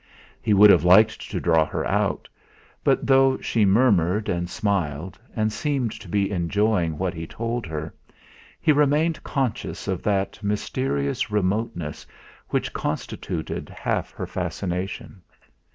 He 0.41 0.55
would 0.55 0.71
have 0.71 0.83
liked 0.83 1.29
to 1.29 1.39
draw 1.39 1.63
her 1.63 1.85
out, 1.85 2.27
but 2.83 3.05
though 3.05 3.37
she 3.37 3.65
murmured 3.65 4.29
and 4.29 4.49
smiled 4.49 5.19
and 5.35 5.53
seemed 5.53 5.91
to 5.99 6.07
be 6.09 6.31
enjoying 6.31 6.97
what 6.97 7.13
he 7.13 7.27
told 7.27 7.67
her, 7.67 7.93
he 8.59 8.71
remained 8.71 9.23
conscious 9.23 9.87
of 9.87 10.01
that 10.01 10.41
mysterious 10.41 11.29
remoteness 11.29 12.07
which 12.49 12.73
constituted 12.73 13.69
half 13.69 14.09
her 14.09 14.25
fascination. 14.25 15.21